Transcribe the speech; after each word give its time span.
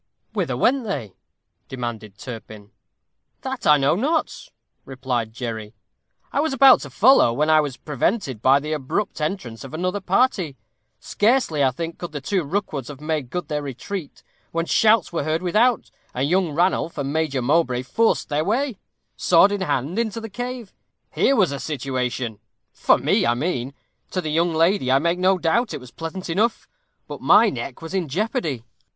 "Whither 0.33 0.57
went 0.57 0.83
they?" 0.85 1.13
demanded 1.67 2.17
Turpin. 2.17 2.71
"That 3.41 3.67
I 3.67 3.77
know 3.77 3.93
not," 3.95 4.49
replied 4.83 5.31
Jerry. 5.31 5.75
"I 6.33 6.39
was 6.39 6.53
about 6.53 6.79
to 6.79 6.89
follow, 6.89 7.31
when 7.31 7.51
I 7.51 7.61
was 7.61 7.77
prevented 7.77 8.41
by 8.41 8.59
the 8.59 8.73
abrupt 8.73 9.21
entrance 9.21 9.63
of 9.63 9.75
another 9.75 9.99
party. 10.01 10.57
Scarcely, 10.99 11.63
I 11.63 11.69
think, 11.69 11.99
could 11.99 12.13
the 12.13 12.19
two 12.19 12.43
Rookwoods 12.43 12.87
have 12.87 12.99
made 12.99 13.29
good 13.29 13.47
their 13.47 13.61
retreat, 13.61 14.23
when 14.51 14.65
shouts 14.65 15.13
were 15.13 15.23
heard 15.23 15.43
without, 15.43 15.91
and 16.15 16.27
young 16.27 16.49
Ranulph 16.51 16.97
and 16.97 17.13
Major 17.13 17.43
Mowbray 17.43 17.83
forced 17.83 18.27
their 18.29 18.43
way, 18.43 18.79
sword 19.15 19.51
in 19.51 19.61
hand, 19.61 19.99
into 19.99 20.19
the 20.19 20.31
cave. 20.31 20.73
Here 21.11 21.35
was 21.35 21.51
a 21.51 21.59
situation 21.59 22.39
for 22.73 22.97
me, 22.97 23.23
I 23.27 23.35
mean 23.35 23.75
to 24.09 24.19
the 24.19 24.31
young 24.31 24.51
lady, 24.51 24.91
I 24.91 24.97
make 24.97 25.19
no 25.19 25.37
doubt, 25.37 25.75
it 25.75 25.79
was 25.79 25.91
pleasant 25.91 26.27
enough. 26.27 26.67
But 27.07 27.21
my 27.21 27.51
neck 27.51 27.83
was 27.83 27.93
in 27.93 28.07
jeopardy. 28.07 28.63